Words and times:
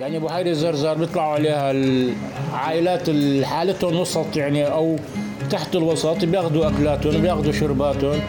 يعني 0.00 0.18
بحيرة 0.18 0.52
زرزر 0.52 0.94
بيطلعوا 0.94 1.32
عليها 1.34 1.70
العائلات 1.70 3.08
اللي 3.08 3.46
حالتهم 3.46 3.96
وسط 3.96 4.36
يعني 4.36 4.64
أو 4.64 4.96
تحت 5.50 5.76
الوسط 5.76 6.24
بياخذوا 6.24 6.68
أكلاتهم 6.68 7.22
بياخذوا 7.22 7.52
شرباتهم 7.52 8.20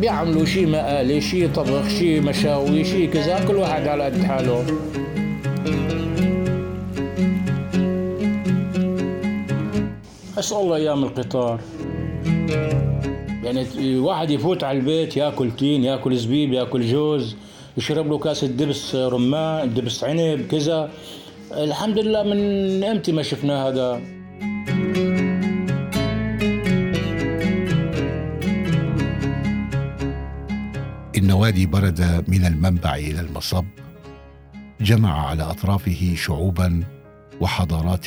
بيعملوا 0.00 0.44
شيء 0.44 0.66
مقالي 0.66 1.20
شيء 1.20 1.48
طبخ 1.54 1.88
شيء 1.88 2.20
مشاوي 2.20 2.84
شيء 2.84 3.10
كذا 3.10 3.44
كل 3.48 3.56
واحد 3.56 3.88
على 3.88 4.04
قد 4.04 4.24
حاله. 4.24 4.64
اسال 10.38 10.56
الله 10.56 10.76
أيام 10.76 11.04
القطار. 11.04 11.60
يعني 13.44 13.66
واحد 13.98 14.30
يفوت 14.30 14.64
على 14.64 14.78
البيت 14.78 15.16
ياكل 15.16 15.50
تين 15.50 15.84
ياكل 15.84 16.16
زبيب 16.16 16.52
ياكل 16.52 16.86
جوز. 16.86 17.36
يشرب 17.76 18.06
له 18.06 18.18
كاسة 18.18 18.46
دبس 18.46 18.94
رمان 18.94 19.74
دبس 19.74 20.04
عنب 20.04 20.46
كذا. 20.50 20.90
الحمد 21.52 21.98
لله 21.98 22.22
من 22.22 22.38
إمتى 22.84 23.12
ما 23.12 23.22
شفنا 23.22 23.68
هذا. 23.68 24.00
إن 31.16 31.30
وادي 31.30 31.66
برد 31.66 32.24
من 32.28 32.44
المنبع 32.44 32.94
إلى 32.94 33.20
المصب 33.20 33.64
جمع 34.80 35.28
على 35.28 35.42
أطرافه 35.42 36.14
شعوبا 36.16 36.84
وحضارات 37.40 38.06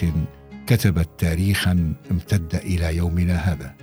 كتبت 0.67 1.09
تاريخا 1.17 1.93
امتد 2.11 2.55
إلى 2.55 2.95
يومنا 2.97 3.35
هذا. 3.35 3.73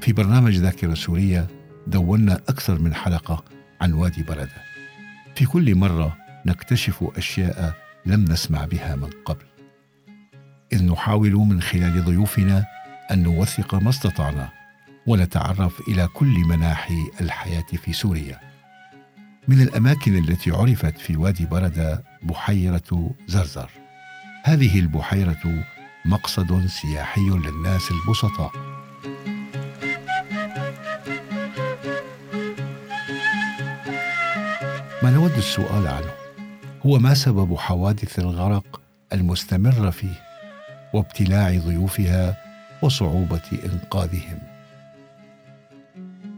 في 0.00 0.12
برنامج 0.12 0.56
ذاكرة 0.56 0.94
سورية 0.94 1.46
دونا 1.86 2.34
أكثر 2.48 2.78
من 2.78 2.94
حلقة 2.94 3.44
عن 3.80 3.92
وادي 3.92 4.22
بردة 4.22 4.73
في 5.34 5.46
كل 5.46 5.74
مرة 5.74 6.16
نكتشف 6.46 7.04
أشياء 7.16 7.74
لم 8.06 8.24
نسمع 8.24 8.64
بها 8.64 8.96
من 8.96 9.10
قبل. 9.24 9.44
إذ 10.72 10.84
نحاول 10.84 11.32
من 11.32 11.62
خلال 11.62 12.04
ضيوفنا 12.04 12.64
أن 13.10 13.22
نوثق 13.22 13.74
ما 13.74 13.90
استطعنا 13.90 14.48
ونتعرف 15.06 15.80
إلى 15.88 16.08
كل 16.14 16.38
مناحي 16.48 17.10
الحياة 17.20 17.66
في 17.84 17.92
سوريا. 17.92 18.40
من 19.48 19.60
الأماكن 19.60 20.16
التي 20.16 20.50
عرفت 20.50 20.98
في 20.98 21.16
وادي 21.16 21.46
بردة 21.46 22.04
بحيرة 22.22 23.14
زرزر. 23.26 23.70
هذه 24.44 24.78
البحيرة 24.78 25.64
مقصد 26.04 26.66
سياحي 26.66 27.28
للناس 27.28 27.90
البسطاء. 27.90 28.73
ما 35.04 35.10
نود 35.10 35.36
السؤال 35.36 35.86
عنه؟ 35.86 36.12
هو 36.86 36.98
ما 36.98 37.14
سبب 37.14 37.56
حوادث 37.56 38.18
الغرق 38.18 38.80
المستمره 39.12 39.90
فيه 39.90 40.22
وابتلاع 40.94 41.58
ضيوفها 41.58 42.36
وصعوبة 42.82 43.42
إنقاذهم؟ 43.64 44.38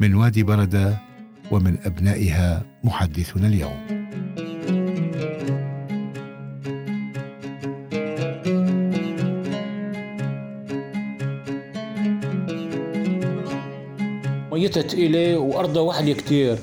من 0.00 0.14
وادي 0.14 0.42
برده 0.42 0.96
ومن 1.50 1.78
أبنائها 1.84 2.62
محدثنا 2.84 3.46
اليوم. 3.46 3.86
ميتها 14.52 14.82
تقيلة 14.82 15.38
وأرضها 15.38 15.82
وحدة 15.82 16.12
كتير 16.12 16.58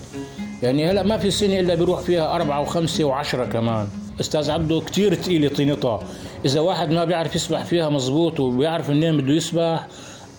يعني 0.64 0.90
هلا 0.92 1.04
ما 1.04 1.18
في 1.18 1.32
سنة 1.32 1.60
إلا 1.60 1.76
بيروح 1.76 2.02
فيها 2.02 2.36
أربعة 2.36 2.62
وخمسة 2.62 3.04
وعشرة 3.04 3.46
كمان. 3.46 3.88
أستاذ 4.20 4.52
عبده 4.52 4.82
كتير 4.82 5.14
تقيلة 5.16 5.48
طينتها. 5.48 6.04
إذا 6.46 6.60
واحد 6.60 6.92
ما 6.92 7.06
بيعرف 7.06 7.36
يسبح 7.36 7.64
فيها 7.66 7.90
مزبوط 7.90 8.40
وبيعرف 8.40 8.90
منين 8.90 9.18
بده 9.18 9.34
يسبح 9.34 9.88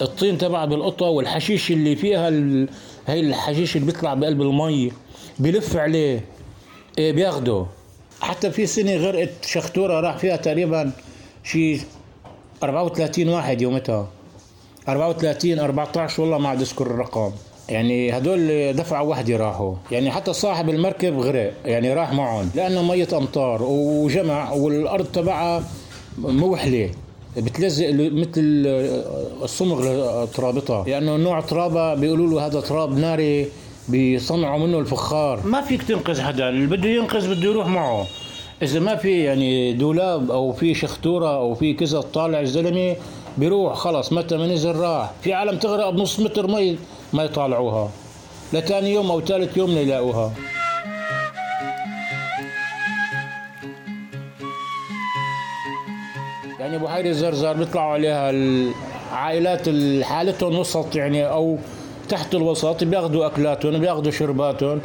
الطين 0.03 0.39
تبع 0.39 0.65
بالقطة 0.65 1.07
والحشيش 1.07 1.71
اللي 1.71 1.97
فيها 1.97 2.29
ال... 2.29 2.69
هي 3.07 3.21
الحشيش 3.21 3.77
اللي 3.77 3.87
بيطلع 3.87 4.15
بقلب 4.15 4.43
المي 4.43 4.93
بلف 5.39 5.77
عليه 5.77 6.25
إيه 6.99 7.13
بياخده. 7.13 7.67
حتى 8.21 8.51
في 8.51 8.67
سنة 8.67 8.97
غرقت 8.97 9.45
شختورة 9.47 10.01
راح 10.01 10.17
فيها 10.17 10.37
تقريبا 10.37 10.93
شي 11.45 11.81
34 12.63 13.29
واحد 13.29 13.63
يومتها. 13.63 14.09
34 14.89 15.59
14 15.59 16.23
والله 16.23 16.39
ما 16.39 16.49
عاد 16.49 16.61
أذكر 16.61 16.87
الرقم. 16.87 17.33
يعني 17.69 18.19
هدول 18.19 18.73
دفعة 18.73 19.03
واحدة 19.03 19.37
راحوا. 19.37 19.75
يعني 19.91 20.11
حتى 20.11 20.33
صاحب 20.33 20.71
المركب 20.71 21.19
غرق 21.19 21.53
يعني 21.65 21.95
راح 21.95 22.13
معهم. 22.13 22.51
لأنه 22.55 22.83
مية 22.83 23.09
أمطار 23.13 23.63
وجمع 23.63 24.53
والأرض 24.53 25.05
تبعها 25.05 25.65
موحلة 26.19 26.91
بتلزق 27.37 27.87
مثل 27.93 28.63
الصمغ 29.43 29.85
ترابطها 30.25 30.85
لأنه 30.85 31.17
نوع 31.17 31.41
ترابة 31.41 31.95
بيقولوا 31.95 32.31
له 32.31 32.47
هذا 32.47 32.61
تراب 32.61 32.99
ناري 32.99 33.47
بيصنعوا 33.89 34.59
منه 34.59 34.79
الفخار. 34.79 35.41
ما 35.47 35.61
فيك 35.61 35.83
تنقذ 35.83 36.21
حدا 36.21 36.49
اللي 36.49 36.67
بده 36.67 36.89
ينقذ 36.89 37.35
بده 37.35 37.51
يروح 37.51 37.67
معه. 37.67 38.07
إذا 38.63 38.81
ما 38.81 38.97
في 38.97 39.25
يعني 39.25 39.73
دولاب 39.73 40.31
أو 40.31 40.53
في 40.53 40.75
شختوره 40.75 41.37
أو 41.37 41.55
في 41.55 41.75
كذا 41.75 42.01
طالع 42.01 42.41
الزلمة 42.41 42.97
بيروح 43.39 43.75
خلص 43.75 44.13
متى 44.13 44.37
ما 44.37 44.47
نزل 44.47 44.77
راح. 44.77 45.13
في 45.23 45.33
عالم 45.33 45.59
تغرق 45.59 45.91
بنص 45.91 46.21
متر 46.21 46.47
مي. 46.47 46.77
ما 47.15 47.25
يطالعوها. 47.25 47.91
لتاني 48.53 48.93
يوم 48.93 49.11
أو 49.11 49.21
ثالث 49.21 49.57
يوم 49.57 49.71
يلاقوها 49.71 50.33
يعني 56.61 56.79
بحيرة 56.79 57.13
زرزر 57.13 57.53
بيطلعوا 57.53 57.93
عليها 57.93 58.31
العائلات 58.31 59.69
اللي 59.69 60.05
حالتهم 60.05 60.59
وسط 60.59 60.97
يعني 60.97 61.27
أو 61.27 61.59
تحت 62.09 62.35
الوسط 62.35 62.85
بياخذوا 62.85 63.27
أكلاتهم 63.27 63.79
بياخذوا 63.79 64.13
شرباتهم 64.13 64.81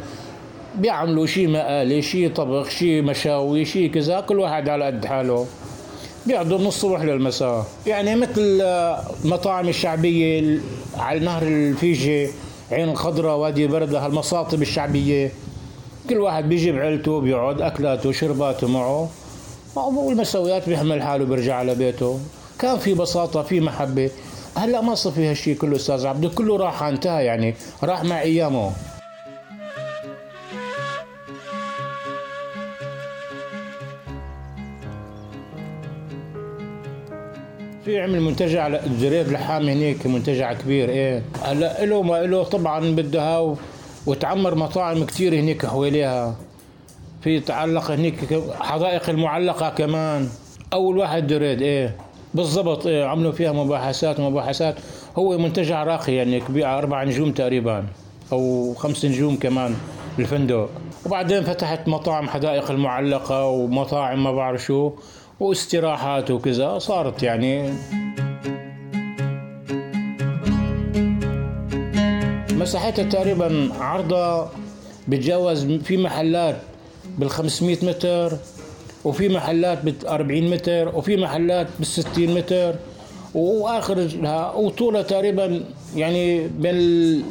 بيعملوا 0.74 1.26
شيء 1.26 1.48
مقالي 1.48 2.02
شيء 2.02 2.32
طبخ 2.32 2.68
شيء 2.68 3.02
مشاوي 3.02 3.64
شيء 3.64 3.90
كذا 3.90 4.20
كل 4.20 4.38
واحد 4.38 4.68
على 4.68 4.84
قد 4.84 5.04
حاله. 5.06 5.46
بيقعدوا 6.30 6.58
من 6.58 6.66
الصبح 6.66 7.00
للمساء. 7.02 7.66
يعني 7.86 8.16
مثل 8.16 8.60
المطاعم 9.24 9.68
الشعبية 9.68 10.58
على 10.98 11.20
نهر 11.20 11.42
الفيجي 11.42 12.28
عين 12.72 12.88
الخضراء 12.88 13.36
وادي 13.36 13.66
بردة 13.66 14.06
هالمصاطب 14.06 14.62
الشعبية. 14.62 15.32
كل 16.10 16.18
واحد 16.18 16.48
بيجيب 16.48 16.78
عيلته 16.78 17.20
بيقعد 17.20 17.60
أكلاته 17.60 18.12
شرباته 18.12 18.68
معه. 18.68 19.08
والمساويات 19.76 20.68
بيحمل 20.68 21.02
حاله 21.02 21.24
بيرجع 21.24 21.54
على 21.54 21.74
بيته. 21.74 22.18
كان 22.58 22.78
في 22.78 22.94
بساطة 22.94 23.42
في 23.42 23.60
محبة. 23.60 24.10
هلأ 24.56 24.80
ما 24.80 24.94
صار 24.94 25.12
في 25.12 25.26
هالشيء 25.26 25.56
كله 25.56 25.76
أستاذ 25.76 26.06
عبده 26.06 26.28
كله 26.28 26.56
راح 26.56 26.82
انتهى 26.82 27.24
يعني. 27.24 27.54
راح 27.82 28.04
مع 28.04 28.20
أيامه. 28.20 28.72
في 37.90 38.00
عمل 38.00 38.20
منتجع 38.20 38.68
جريد 39.00 39.28
لحام 39.28 39.68
هنيك 39.68 40.06
منتجع 40.06 40.52
كبير 40.52 40.88
إيه. 40.88 41.22
هلا 41.42 41.84
له 41.84 42.02
ما 42.02 42.22
له 42.22 42.42
طبعا 42.42 42.94
بدها 42.94 43.56
وتعمر 44.06 44.54
مطاعم 44.54 45.04
كثير 45.04 45.34
هنيك 45.34 45.66
حواليها. 45.66 46.36
في 47.22 47.40
تعلق 47.40 47.90
هنيك 47.90 48.14
حدائق 48.60 49.10
المعلقة 49.10 49.68
كمان. 49.70 50.28
أول 50.72 50.98
واحد 50.98 51.26
دريد 51.26 51.62
إيه. 51.62 51.96
بالضبط 52.34 52.86
إيه 52.86 53.04
عملوا 53.04 53.32
فيها 53.32 53.52
مباحثات 53.52 54.20
ومباحثات 54.20 54.74
هو 55.18 55.38
منتجع 55.38 55.84
راقي 55.84 56.14
يعني 56.14 56.40
كبير 56.40 56.78
أربع 56.78 57.04
نجوم 57.04 57.32
تقريبا 57.32 57.84
أو 58.32 58.74
خمس 58.74 59.04
نجوم 59.04 59.36
كمان 59.36 59.74
الفندق. 60.18 60.68
وبعدين 61.06 61.42
فتحت 61.44 61.88
مطاعم 61.88 62.28
حدائق 62.28 62.70
المعلقة 62.70 63.46
ومطاعم 63.46 64.24
ما 64.24 64.32
بعرف 64.32 64.64
شو. 64.64 64.92
واستراحات 65.40 66.30
وكذا 66.30 66.78
صارت 66.78 67.22
يعني. 67.22 67.72
مساحتها 72.52 73.04
تقريبا 73.04 73.68
عرضها 73.80 74.52
بتجاوز 75.08 75.64
في 75.64 75.96
محلات 75.96 76.56
بال 77.18 77.30
500 77.30 77.76
متر 77.82 78.32
وفي 79.04 79.28
محلات 79.28 79.84
بال 79.84 80.06
40 80.06 80.50
متر 80.50 80.96
وفي 80.96 81.16
محلات 81.16 81.66
بال 81.78 81.86
60 81.86 82.34
متر 82.34 82.74
وآخر 83.34 84.08
وطولها 84.56 85.02
تقريبا 85.02 85.64
يعني 85.96 86.48
بين 86.48 87.24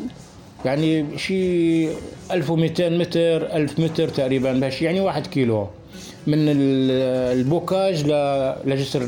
يعني 0.65 1.17
شيء 1.17 1.91
1200 2.31 2.89
متر 2.89 3.56
1000 3.56 3.79
متر 3.79 4.07
تقريبا 4.07 4.53
بهالشيء 4.53 4.83
يعني 4.85 5.00
واحد 5.00 5.27
كيلو. 5.27 5.67
من 6.27 6.38
البوكاج 6.50 8.06
لجسر 8.66 9.04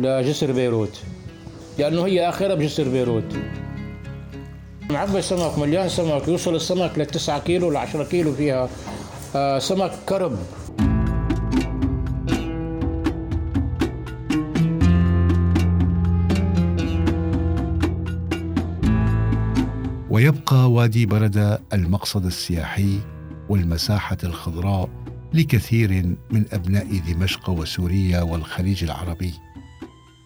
لجسر 0.00 0.52
بيروت. 0.52 1.00
لأنه 1.78 2.06
هي 2.06 2.28
اخرها 2.28 2.54
بجسر 2.54 2.88
بيروت. 2.88 3.24
معبى 4.90 5.22
سمك 5.22 5.58
مليان 5.58 5.88
سمك 5.88 6.28
يوصل 6.28 6.54
السمك 6.54 6.98
ل 6.98 7.06
9 7.06 7.38
كيلو 7.40 7.70
ل 7.70 7.76
10 7.76 8.04
كيلو 8.04 8.32
فيها 8.32 8.68
آه 9.36 9.58
سمك 9.58 9.92
كرب. 10.08 10.38
ويبقى 20.10 20.70
وادي 20.70 21.06
بردة 21.06 21.60
المقصد 21.72 22.26
السياحي 22.26 22.98
والمساحة 23.48 24.16
الخضراء 24.24 24.88
لكثير 25.34 26.16
من 26.30 26.44
أبناء 26.52 26.98
دمشق 26.98 27.50
وسوريا 27.50 28.22
والخليج 28.22 28.84
العربي. 28.84 29.34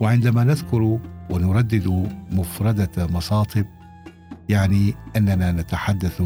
وعندما 0.00 0.44
نذكر 0.44 0.98
ونردد 1.30 2.08
مفردة 2.30 3.06
مصاطب 3.06 3.66
يعني 4.48 4.94
أننا 5.16 5.52
نتحدث 5.52 6.22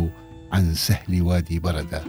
عن 0.53 0.75
سهل 0.75 1.23
وادي 1.23 1.59
بردة 1.59 2.03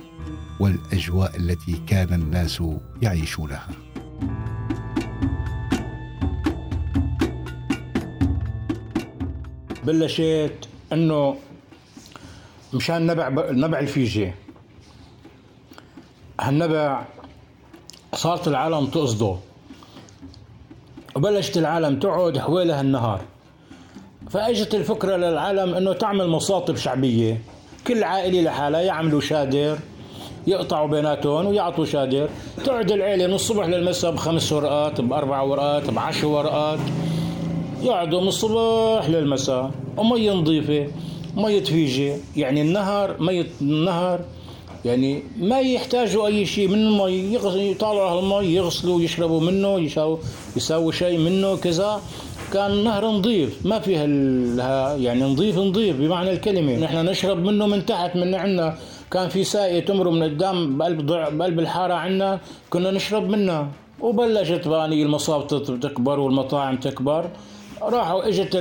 والأجواء 0.60 1.38
التي 1.38 1.82
كان 1.88 2.14
الناس 2.14 2.64
يعيشونها. 3.02 3.68
بلشت 9.84 10.70
إنه 10.94 11.38
مشان 12.74 13.08
نبع 13.08 13.30
نبع 13.52 13.80
الفيجي 13.80 14.32
هالنبع 16.42 17.02
صارت 18.16 18.48
العالم 18.48 18.86
تقصده. 18.86 19.36
وبلشت 21.16 21.58
العالم 21.58 22.00
تقعد 22.00 22.38
حوالي 22.38 22.74
هالنهار. 22.74 23.22
فاجت 24.30 24.76
الفكرة 24.76 25.16
للعالم 25.16 25.74
إنه 25.74 25.94
تعمل 25.94 26.28
مصاطب 26.28 26.76
شعبية. 26.76 27.42
كل 27.88 28.04
عائلة 28.04 28.42
لحالها 28.42 28.82
يعملوا 28.82 29.22
شادر 29.22 29.80
يقطعوا 30.48 30.88
بيناتهم 30.88 31.46
ويعطوا 31.46 31.86
شادر. 31.86 32.30
تقعد 32.66 32.92
العيلة 32.92 33.28
من 33.28 33.34
الصبح 33.34 33.66
للمساء 33.66 34.12
بخمس 34.12 34.52
ورقات 34.52 35.02
بأربع 35.02 35.42
ورقات 35.42 35.90
بعشر 35.90 36.28
ورقات. 36.28 36.80
يقعدوا 37.82 38.22
من 38.22 38.28
الصبح 38.28 39.10
للمساء. 39.10 39.72
ومية 39.98 40.32
نظيفة 40.32 40.92
مية 41.36 41.64
فيجي 41.64 42.14
يعني 42.36 42.62
النهر 42.62 43.16
مية 43.20 43.48
النهر 43.62 44.20
يعني 44.88 45.24
ما 45.40 45.60
يحتاجوا 45.60 46.28
أي 46.28 46.46
شيء 46.46 46.68
من 46.68 46.82
المي 46.88 47.36
يطالعوا 47.72 48.20
المي 48.20 48.56
يغسلوا 48.56 49.02
يشربوا 49.02 49.42
منه 49.42 49.80
يساووا 49.80 50.18
يساووا 50.58 50.92
شيء 50.92 51.18
منه 51.18 51.58
كذا. 51.58 52.02
كان 52.54 52.84
نهر 52.84 53.06
نظيف 53.06 53.66
ما 53.66 53.80
فيها 53.80 54.06
يعني 54.96 55.24
نظيف 55.24 55.58
نظيف 55.58 55.96
بمعنى 55.96 56.32
الكلمة. 56.32 56.74
نحن 56.80 57.06
نشرب 57.06 57.40
منه 57.48 57.66
من 57.68 57.86
تحت 57.86 58.16
من 58.16 58.36
عندنا. 58.36 58.78
كان 59.12 59.30
في 59.30 59.44
ساقية 59.44 59.80
تمر 59.80 60.10
من 60.10 60.24
قدام 60.24 60.78
بقلب 60.78 61.06
بقلب 61.38 61.60
الحارة 61.60 61.94
عندنا 61.94 62.40
كنا 62.70 62.92
نشرب 62.92 63.30
منها 63.30 63.68
وبلشت 64.02 64.68
باني 64.68 65.04
المصاب 65.04 65.48
تكبر 65.84 66.20
والمطاعم 66.20 66.76
تكبر. 66.78 67.24
راحوا 67.82 68.28
إجت 68.28 68.54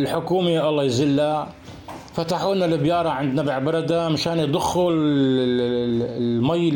الحكومة 0.00 0.68
الله 0.68 0.84
يذلها 0.84 1.48
فتحوا 2.18 2.54
لنا 2.54 2.66
البيارة 2.66 3.08
عند 3.08 3.40
نبع 3.40 3.58
بردة 3.58 4.08
مشان 4.08 4.38
يضخوا 4.38 4.90
المي 6.18 6.70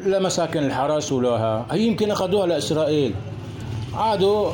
لمساكن 0.00 0.64
الحرس 0.64 1.12
ولها 1.12 1.66
هي 1.70 1.86
يمكن 1.86 2.10
أخذوها 2.10 2.46
لإسرائيل. 2.46 3.14
عادوا 3.94 4.50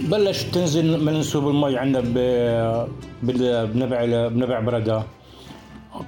بلشت 0.00 0.54
تنزل 0.54 1.04
منسوب 1.04 1.48
المي 1.48 1.78
عندنا 1.78 2.00
بنبع 3.22 4.28
بنبع 4.28 4.60
بردة. 4.60 5.02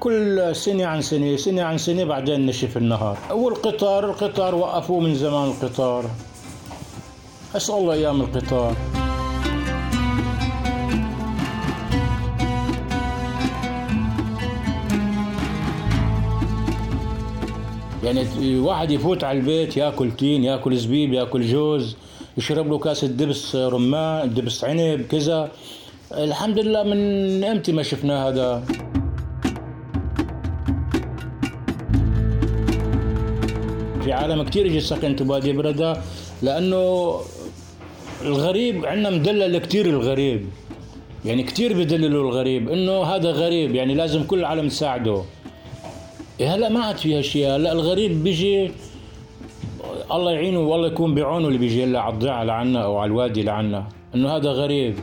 كل 0.01 0.57
سنة 0.57 0.87
عن 0.87 1.01
سنة 1.01 1.37
سنة 1.37 1.63
عن 1.63 1.79
سنة 1.79 2.05
بعدين 2.05 2.47
نشف 2.47 2.77
النهار. 2.77 3.17
والقطار 3.31 4.11
القطار 4.11 4.55
وقفوه 4.55 5.01
من 5.01 5.15
زمان 5.15 5.49
القطار. 5.49 6.05
أسأل 7.57 7.75
الله 7.75 7.93
أيام 7.95 8.21
القطار. 8.21 8.77
يعني 18.07 18.59
واحد 18.59 18.91
يفوت 18.91 19.25
على 19.25 19.39
البيت 19.39 19.77
ياكل 19.77 20.11
تين 20.13 20.45
ياكل 20.45 20.77
زبيب 20.77 21.13
ياكل 21.13 21.43
جوز 21.43 21.97
يشرب 22.39 22.71
له 22.71 22.79
كاسة 22.79 23.07
دبس 23.07 23.57
رمان 23.57 24.35
دبس 24.35 24.65
عنب 24.65 25.01
كذا. 25.11 25.51
الحمد 26.15 26.59
لله 26.59 26.83
من 26.83 27.01
إمتى 27.45 27.73
ما 27.73 27.83
شفنا 27.83 28.29
هذا. 28.29 28.65
في 34.05 34.13
عالم 34.13 34.43
كثير 34.43 34.67
يجي 34.67 34.81
سكن 34.81 35.17
تبادي 35.17 35.53
بردة 35.53 35.97
لأنه 36.43 36.83
الغريب 38.23 38.87
عندنا 38.87 39.11
مدلل 39.11 39.59
كثير 39.59 39.87
الغريب. 39.87 40.47
يعني 41.25 41.43
كثير 41.43 41.73
بدللوا 41.79 42.31
الغريب 42.31 42.71
إنه 42.71 43.03
هذا 43.03 43.31
غريب. 43.31 43.75
يعني 43.75 43.95
لازم 43.95 44.25
كل 44.25 44.39
العالم 44.39 44.69
تساعده. 44.69 45.23
هلا 46.41 46.69
ما 46.69 46.81
عاد 46.85 46.97
فيها 46.97 47.23
شيء 47.23 47.47
هلا 47.57 47.73
الغريب 47.73 48.25
بيجي 48.25 48.71
الله 50.13 50.33
يعينه 50.33 50.61
والله 50.61 50.87
يكون 50.87 51.15
بعونه 51.15 51.47
اللي 51.49 51.59
بيجي 51.59 51.85
هلا 51.85 52.01
على 52.01 52.15
الضيعة 52.15 52.45
لعنا 52.45 52.85
أو 52.85 52.97
على 52.99 53.09
الوادي 53.09 53.43
لعنا 53.43 53.87
إنه 54.15 54.37
هذا 54.37 54.51
غريب. 54.51 54.95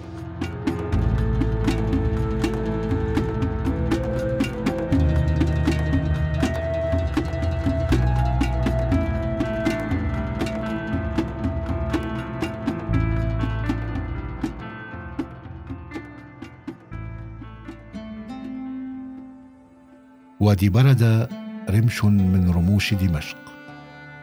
وادي 20.43 20.69
برد 20.69 21.29
رمش 21.69 22.05
من 22.05 22.51
رموش 22.55 22.93
دمشق 22.93 23.37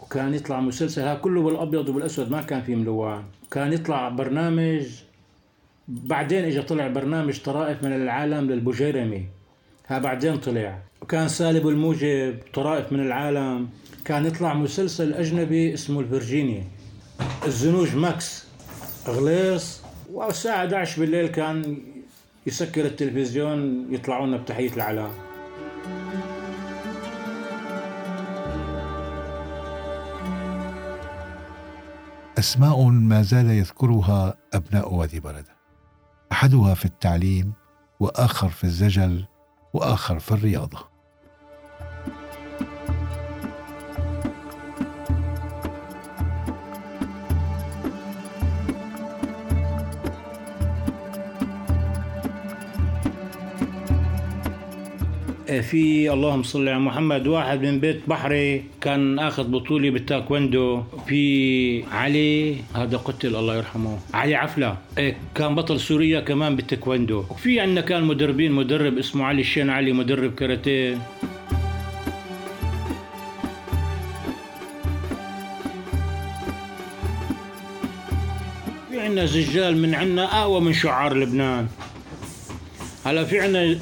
وكان 0.00 0.34
يطلع 0.34 0.60
مسلسل 0.60 1.02
ها 1.02 1.14
كله 1.14 1.42
بالأبيض 1.42 1.88
وبالأسود 1.88 2.30
ما 2.30 2.42
كان 2.42 2.62
فيه 2.62 2.74
ملون 2.74 3.24
كان 3.50 3.72
يطلع 3.72 4.08
برنامج 4.08 4.86
بعدين 5.88 6.44
اجى 6.44 6.62
طلع 6.62 6.88
برنامج 6.88 7.40
طرائف 7.40 7.84
من 7.84 7.92
العالم 7.92 8.50
للبوجيرمي. 8.50 9.35
ها 9.88 9.98
بعدين 9.98 10.36
طلع. 10.36 10.78
وكان 11.02 11.28
سالب 11.28 11.68
الموجب 11.68 12.38
طرائف 12.54 12.92
من 12.92 13.00
العالم. 13.00 13.68
كان 14.06 14.26
يطلع 14.26 14.54
مسلسل 14.54 15.14
أجنبي 15.14 15.74
اسمه 15.74 16.00
الفرجينيا 16.00 16.64
الزنوج 17.46 17.96
ماكس 17.96 18.46
غليص 19.08 19.80
والساعة 20.12 20.56
11 20.56 21.00
بالليل 21.00 21.26
كان 21.26 21.78
يسكر 22.46 22.84
التلفزيون 22.86 23.86
يطلعوا 23.94 24.26
لنا 24.26 24.36
بتحية 24.36 24.72
العلام 24.72 25.10
أسماء 32.38 32.84
ما 32.88 33.22
زال 33.22 33.50
يذكرها 33.50 34.34
أبناء 34.54 34.94
وادي 34.94 35.20
بردة 35.20 35.56
أحدها 36.32 36.74
في 36.74 36.84
التعليم 36.84 37.52
وآخر 38.00 38.48
في 38.48 38.64
الزجل 38.64 39.24
وآخر 39.76 40.18
في 40.18 40.32
الرياضة. 40.32 40.95
في 55.60 56.12
اللهم 56.12 56.42
صل 56.42 56.68
على 56.68 56.78
محمد. 56.78 57.26
واحد 57.26 57.62
من 57.62 57.80
بيت 57.80 58.00
بحري 58.08 58.64
كان 58.80 59.18
آخذ 59.18 59.48
بطوله 59.48 59.90
بالتايكوندو 59.90 60.82
في 61.06 61.84
علي 61.84 62.56
هذا 62.74 62.96
قتل 62.96 63.36
الله 63.36 63.56
يرحمه. 63.56 63.98
علي 64.14 64.34
عفلة. 64.34 64.76
آه، 64.98 65.14
كان 65.34 65.54
بطل 65.54 65.80
سوريا 65.80 66.20
كمان 66.20 66.56
بالتايكوندو 66.56 67.24
وفي 67.30 67.60
عندنا 67.60 67.80
كان 67.80 68.04
مدربين 68.04 68.52
مدرب 68.52 68.98
اسمه 68.98 69.24
علي 69.24 69.40
الشين 69.40 69.70
علي 69.70 69.92
مدرب 69.92 70.34
كاراتيه. 70.34 70.98
عندنا 79.06 79.26
زجال 79.26 79.76
من 79.76 79.94
عندنا 79.94 80.42
اقوى 80.42 80.60
من 80.60 80.72
شعار 80.72 81.16
لبنان. 81.16 81.66
هلا 83.04 83.24
في 83.24 83.40
عندنا 83.40 83.78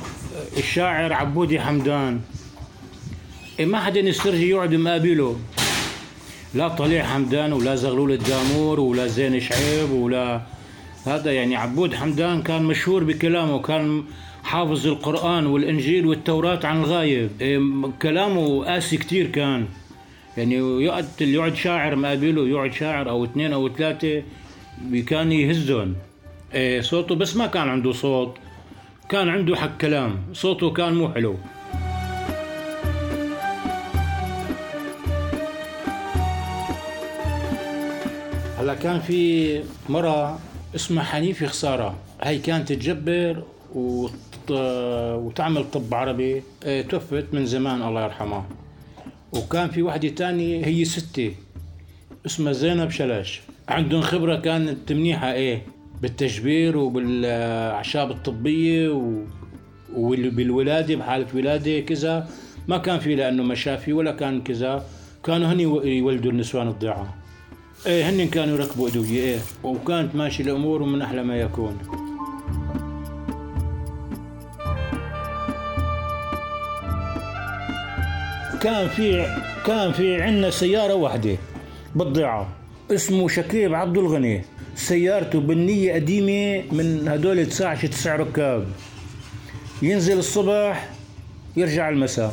الشاعر 0.57 1.13
عبودي 1.13 1.61
حمدان. 1.61 2.21
ما 3.61 3.81
حدا 3.81 4.01
يسترجي 4.01 4.51
يقعد 4.51 4.75
مقابله 4.75 5.37
لا 6.55 6.69
طليع 6.69 7.05
حمدان 7.05 7.53
ولا 7.53 7.75
زغلول 7.75 8.13
الدامور 8.13 8.81
ولا 8.81 9.07
زين 9.07 9.41
شعيب 9.41 9.91
ولا 9.91 10.41
هذا 11.07 11.33
يعني 11.33 11.57
عبود 11.57 11.95
حمدان 11.95 12.43
كان 12.43 12.63
مشهور 12.63 13.05
بكلامه 13.05 13.59
كان 13.63 14.05
حافظ 14.45 14.87
القرآن 14.87 15.47
والإنجيل 15.47 16.07
والتوراة 16.07 16.67
عن 16.67 16.81
الغايب. 16.81 17.31
إيه 17.41 17.61
كلامه 18.03 18.65
قاسي 18.65 18.97
كتير 18.97 19.27
كان. 19.27 19.67
يعني 20.37 20.55
يقعد 20.85 21.09
يقعد 21.21 21.55
شاعر 21.57 21.97
مقابله 21.97 22.49
يقعد 22.49 22.73
شاعر 22.73 23.11
أو 23.11 23.25
اثنين 23.25 23.53
أو 23.53 23.69
ثلاثة 23.69 24.23
كان 25.07 25.33
يهزهم. 25.33 25.95
إيه 26.55 26.81
صوته 26.81 27.15
بس 27.15 27.37
ما 27.37 27.47
كان 27.47 27.69
عنده 27.69 27.93
صوت. 27.93 28.37
كان 29.09 29.29
عنده 29.29 29.57
حق 29.57 29.77
كلام. 29.79 30.19
صوته 30.33 30.71
كان 30.71 30.95
مو 30.95 31.09
حلو. 31.09 31.37
هلا 38.59 38.75
كان 38.75 39.01
في 39.01 39.63
مرة 39.89 40.39
اسمها 40.75 41.05
حنيفة 41.05 41.47
خسارة. 41.47 41.95
هاي 42.23 42.39
كانت 42.39 42.73
تجبر 42.73 43.43
وت... 43.75 44.51
وتعمل 44.51 45.71
طب 45.71 45.95
عربي. 45.95 46.43
آه 46.65 46.83
توفت 46.83 47.27
من 47.33 47.47
زمان 47.47 47.83
الله 47.83 48.05
يرحمها 48.05 48.45
وكان 49.33 49.71
في 49.71 49.83
وحدة 49.83 50.09
تانية 50.09 50.67
هي 50.67 50.85
ستة 50.85 51.35
اسمها 52.27 52.53
زينب 52.53 52.91
شلاش 52.91 53.41
عندهم 53.69 54.01
خبرة 54.01 54.37
كانت 54.37 54.93
منيحة 54.93 55.33
إيه. 55.33 55.63
بالتجبير 56.05 56.77
وبالأعشاب 56.77 58.11
الطبية 58.11 58.89
وبالولاده 59.97 60.97
بحالة 60.97 61.27
ولادة 61.35 61.81
كذا. 61.81 62.29
ما 62.69 62.79
كان 62.79 62.99
في 62.99 63.15
لأنه 63.15 63.43
مشافي 63.43 63.93
ولا 63.93 64.13
كان 64.13 64.41
كذا. 64.41 64.85
كانوا 65.25 65.53
هن 65.53 65.61
يولدوا 65.61 66.33
النسوان 66.33 66.69
الضيعه 66.69 67.15
إيه 67.87 68.11
هن 68.11 68.29
كانوا 68.29 68.57
يركبوا 68.57 68.89
أدوية 68.89 69.21
إيه. 69.21 69.39
وكانت 69.63 70.15
ماشي 70.15 70.43
الأمور 70.43 70.83
ومن 70.83 71.03
أحلى 71.03 71.23
ما 71.23 71.37
يكون. 71.37 71.79
كان 78.63 78.89
في 78.89 79.27
كان 79.67 79.93
في 79.93 80.23
عندنا 80.23 80.51
سيارة 80.51 80.95
واحدة 80.95 81.37
بالضيعه 81.95 82.49
اسمه 82.91 83.29
شكيب 83.29 83.75
عبد 83.75 83.99
الغني. 83.99 84.45
سيارته 84.75 85.41
بنية 85.41 85.95
قديمة 85.95 86.65
من 86.73 87.09
هدول 87.09 87.47
تسعة 87.47 87.87
تسع 87.87 88.17
ركاب. 88.17 88.67
ينزل 89.83 90.19
الصبح 90.19 90.89
يرجع 91.57 91.89
المساء. 91.89 92.33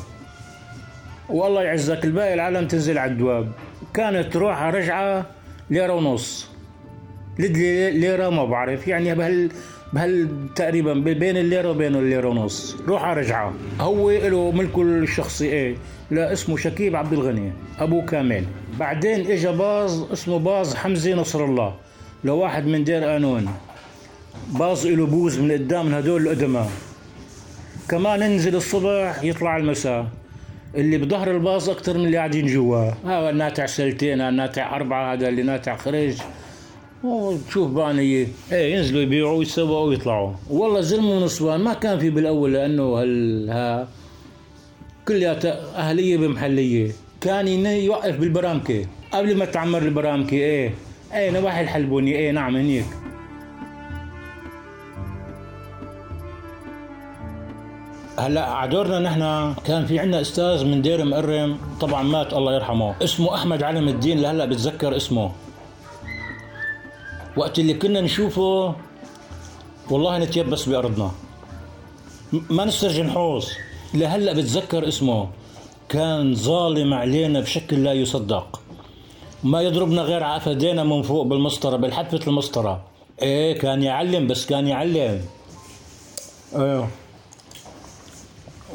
والله 1.30 1.64
يعزك 1.64 2.06
الباقي 2.06 2.34
العالم 2.34 2.68
تنزل 2.68 2.98
على 2.98 3.12
الدواب. 3.12 3.52
كانت 3.94 4.36
روحها 4.36 4.70
رجعة 4.70 5.26
ليرة 5.70 5.94
ونص. 5.94 6.48
ليرة 7.40 8.30
ما 8.30 8.46
بعرف. 8.46 8.88
يعني 8.88 9.16
بهال 9.16 9.50
بهال 9.94 10.30
تقريبا 10.56 10.94
بين 10.94 11.38
الليرة 11.38 11.70
وبين 11.70 11.96
الليرة 11.96 12.28
ونص. 12.28 12.78
روحها 12.88 13.14
رجعة. 13.14 13.54
هو 13.80 14.12
له 14.12 14.52
ملكه 14.52 14.82
الشخصي 14.82 15.46
إيه؟ 15.46 15.76
لا 16.12 16.34
اسمه 16.34 16.58
شكيب 16.58 16.96
عبد 16.96 17.14
الغني 17.14 17.52
ابو 17.80 18.06
كامل. 18.06 18.44
بعدين 18.80 19.32
اجى 19.32 19.52
باص 19.52 20.06
اسمه 20.14 20.40
باص 20.40 20.76
حمزة 20.76 21.14
نصر 21.14 21.46
الله. 21.46 21.76
لواحد 22.24 22.66
من 22.66 22.84
دير 22.84 23.04
قانون 23.04 23.48
باص 24.52 24.86
له 24.86 25.06
بوز 25.06 25.40
من 25.40 25.52
قدام 25.52 25.94
هدول 25.94 26.28
القدماء 26.28 26.70
كمان 27.90 28.20
ننزل 28.20 28.56
الصبح 28.56 29.24
يطلع 29.24 29.58
المساء. 29.58 30.08
اللي 30.76 30.98
بظهر 30.98 31.32
الباص 31.32 31.70
أكثر 31.70 31.98
من 31.98 32.06
اللي 32.06 32.18
قاعدين 32.18 32.46
جوا. 32.46 32.92
هذا 33.06 33.32
ناتع 33.32 33.66
سلتين 33.66 34.22
هذا 34.22 34.30
ناتع 34.30 34.76
أربعة 34.76 35.14
هذا 35.14 35.28
اللي 35.30 35.44
ناتع 35.44 35.76
خرج 35.76 36.14
وتشوف 37.04 37.72
بانية. 37.72 38.28
إيه 38.52 38.76
ينزلوا 38.76 39.02
يبيعوا 39.02 39.38
ويسووا 39.38 39.80
ويطلعوا. 39.80 40.32
والله 40.50 40.82
زلمة 40.82 41.12
ونصبان 41.12 41.60
ما 41.60 41.74
كان 41.74 42.00
في 42.00 42.10
بالأول 42.10 42.54
لأنه 42.54 42.84
هال 42.84 43.50
ها 43.50 43.88
كلياتها 45.08 45.76
أهلية 45.76 46.18
بمحلية. 46.18 46.92
كان 47.22 47.48
يوقف 47.66 48.18
بالبرامكة. 48.18 48.86
قبل 49.12 49.38
ما 49.38 49.46
تعمر 49.46 49.82
البرامكة 49.82 50.36
إيه. 50.36 50.74
اي 51.14 51.32
نواحي 51.32 51.62
الحلبوني 51.62 52.18
اي 52.18 52.32
نعم 52.32 52.56
هنيك. 52.56 52.86
هلأ 58.20 58.46
عدورنا 58.46 59.00
نحن. 59.00 59.54
كان 59.66 59.86
في 59.86 60.00
عندنا 60.00 60.22
أستاذ 60.22 60.66
من 60.66 60.82
دير 60.82 61.06
مقرم. 61.06 61.58
طبعا 61.82 62.04
مات 62.04 62.34
الله 62.34 62.56
يرحمه. 62.56 62.96
اسمه 63.04 63.36
أحمد 63.36 63.64
علم 63.64 63.88
الدين. 63.88 64.22
لهلأ 64.22 64.46
بتذكر 64.46 64.96
اسمه. 64.98 65.32
وقت 67.38 67.60
اللي 67.60 67.74
كنا 67.74 68.02
نشوفه 68.02 68.76
والله 69.90 70.18
نتيبس 70.18 70.70
بأرضنا. 70.70 71.12
ما 72.50 72.66
نسترجي 72.66 73.04
نحوص 73.04 73.52
لهلأ 73.94 74.34
بتذكر 74.34 74.88
اسمه. 74.88 75.30
كان 75.90 76.36
ظالم 76.36 76.94
علينا 76.94 77.40
بشكل 77.40 77.84
لا 77.84 77.94
يصدق. 77.94 78.61
ما 79.44 79.62
يضربنا 79.62 80.02
غير 80.02 80.24
على 80.24 80.84
من 80.84 81.02
فوق 81.02 81.26
بالمسطرة 81.26 81.78
بالحفه 81.78 82.20
المسطرة. 82.28 82.82
إيه 83.22 83.60
كان 83.60 83.84
يعلم 83.84 84.28
بس 84.28 84.46
كان 84.46 84.68
يعلم. 84.68 85.22
إيه 86.56 86.88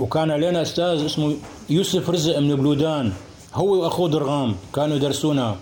وكان 0.01 0.31
علينا 0.31 0.63
أستاذ 0.63 1.05
اسمه 1.05 1.37
يوسف 1.71 2.11
رزق 2.11 2.39
من 2.39 2.57
بلودان. 2.57 3.13
هو 3.55 3.83
وأخوه 3.83 4.09
درغام 4.09 4.57
كانوا 4.75 4.97
يدرسونا. 4.97 5.57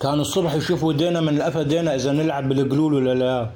كانوا 0.00 0.20
الصبح 0.20 0.54
يشوفوا 0.54 0.92
دينا 0.92 1.20
من 1.20 1.36
القفا 1.36 1.62
دينا 1.62 1.94
إذا 1.94 2.12
نلعب 2.12 2.48
بالقلول 2.48 2.94
ولا 2.94 3.14
لا. 3.14 3.50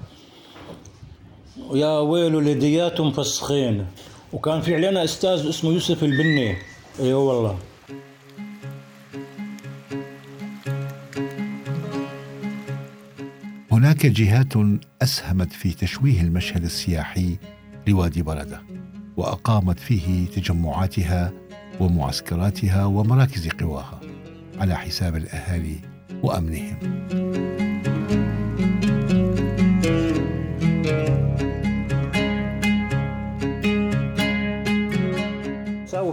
يا 1.75 1.99
ويلو 1.99 2.41
لدياتهم 2.41 3.13
فسخين. 3.13 3.87
وكان 4.33 4.61
في 4.61 4.75
علينا 4.75 5.05
أستاذ 5.05 5.49
اسمه 5.49 5.71
يوسف 5.71 6.05
البني. 6.05 6.57
اي 7.01 7.13
والله. 7.15 7.57
هناك 13.97 14.07
جهات 14.07 14.53
أسهمت 15.03 15.53
في 15.53 15.73
تشويه 15.73 16.21
المشهد 16.21 16.65
السياحي 16.65 17.37
لوادي 17.87 18.23
برده 18.23 18.63
وأقامت 19.17 19.81
فيه 19.81 20.27
تجمعاتها 20.27 21.33
ومعسكراتها 21.81 22.85
ومراكز 22.85 23.49
قواها 23.49 24.01
على 24.59 24.77
حساب 24.77 25.17
الأهالي 25.17 25.81
وأمنهم. 26.23 26.77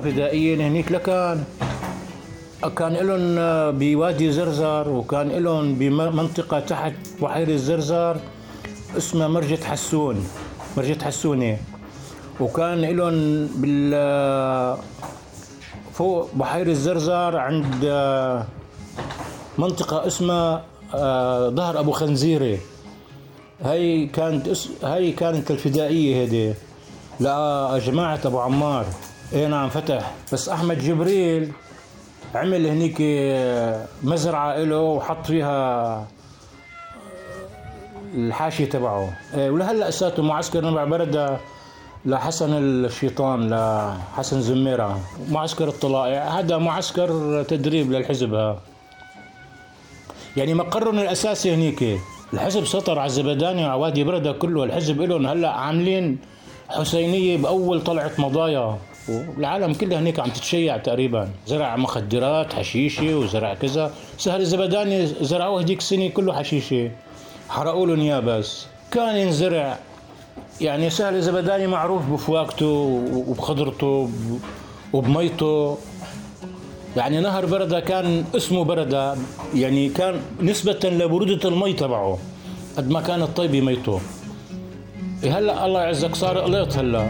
فدائيين 0.03 0.61
هنيك 0.61 0.91
لكان. 0.91 1.43
كان 2.69 2.93
لهم 2.93 3.35
بوادي 3.79 4.31
زرزر 4.31 4.89
وكان 4.89 5.27
لهم 5.29 5.75
بمنطقة 5.75 6.59
تحت 6.59 6.93
بحيرة 7.21 7.55
زرزر 7.55 8.17
اسمها 8.97 9.27
مرجة 9.27 9.63
حسون 9.63 10.27
مرجة 10.77 11.03
حسونة 11.03 11.57
وكان 12.39 12.81
لهم 12.81 13.47
بال 13.55 14.77
فوق 15.93 16.29
بحيرة 16.35 16.71
الزرزر 16.71 17.37
عند 17.37 17.85
منطقة 19.57 20.07
اسمها 20.07 20.63
آه، 20.95 21.49
ظهر 21.49 21.79
أبو 21.79 21.91
خنزيرة 21.91 22.57
هاي 23.61 24.05
كانت 24.05 24.49
هاي 24.83 25.11
كانت 25.11 25.51
الفدائية 25.51 26.15
هيدي 26.15 26.53
لجماعة 27.19 28.19
أبو 28.25 28.39
عمار. 28.39 28.85
اي 29.33 29.47
نعم 29.47 29.69
فتح. 29.69 30.11
بس 30.33 30.49
أحمد 30.49 30.79
جبريل 30.79 31.51
عمل 32.35 32.67
هنيك 32.67 32.97
مزرعة 34.03 34.57
له 34.57 34.79
وحط 34.79 35.25
فيها 35.25 36.07
الحاشية 38.15 38.65
تبعه. 38.65 39.13
إيه، 39.35 39.49
ولهلأ 39.49 39.89
اساته 39.89 40.23
معسكر 40.23 40.65
نبع 40.65 40.83
بردة 40.83 41.37
لحسن 42.05 42.53
الشيطان 42.53 43.49
لحسن 43.49 44.41
زميرة. 44.41 44.99
معسكر 45.29 45.67
الطلائع 45.67 46.39
هذا 46.39 46.57
معسكر 46.57 47.43
تدريب 47.43 47.91
للحزب 47.91 48.33
ها. 48.33 48.59
يعني 50.37 50.53
مقرهم 50.53 50.99
الأساسي 50.99 51.53
هنيك. 51.53 51.99
الحزب 52.33 52.65
سطر 52.65 52.99
على 52.99 53.07
الزبداني 53.07 53.65
وعلى 53.65 53.81
وادي 53.81 54.03
بردة 54.03 54.31
كله. 54.31 54.63
الحزب 54.63 55.01
لهم 55.01 55.27
هلأ 55.27 55.49
عاملين 55.49 56.17
حسينية 56.69 57.37
بأول 57.37 57.83
طلعة 57.83 58.11
مضايا. 58.17 58.77
والعالم 59.09 59.73
كلها 59.73 59.99
هنيك 59.99 60.19
عم 60.19 60.29
تتشيع 60.29 60.77
تقريبا. 60.77 61.29
زرع 61.47 61.75
مخدرات 61.75 62.53
حشيشة 62.53 63.15
وزرع 63.15 63.53
كذا. 63.53 63.91
سهل 64.17 64.41
الزبداني 64.41 65.05
زرعوه 65.05 65.61
هديك 65.61 65.79
السنة 65.79 66.07
كله 66.07 66.33
حشيشة. 66.33 66.91
حرقوا 67.49 67.87
لهم 67.87 67.99
إياه 67.99 68.19
بس. 68.19 68.65
كان 68.91 69.15
ينزرع. 69.15 69.77
يعني 70.61 70.89
سهل 70.89 71.15
الزبداني 71.15 71.67
معروف 71.67 72.09
بفواكته 72.09 72.65
وبخضرته 73.27 74.09
وبميته. 74.93 75.77
يعني 76.97 77.19
نهر 77.19 77.45
بردة 77.45 77.79
كان 77.79 78.25
اسمه 78.35 78.63
بردة. 78.63 79.15
يعني 79.55 79.89
كان 79.89 80.21
نسبة 80.41 80.79
لبرودة 80.83 81.49
المي 81.49 81.73
تبعه 81.73 82.17
قد 82.77 82.89
ما 82.89 83.01
كانت 83.01 83.37
طيبة 83.37 83.61
ميته. 83.61 83.99
إيه 85.23 85.37
هلا 85.37 85.65
الله 85.65 85.81
يعزك 85.81 86.15
صار 86.15 86.37
قليط 86.37 86.77
هلا. 86.77 87.09